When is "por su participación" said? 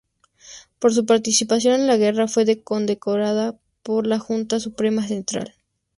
0.79-1.75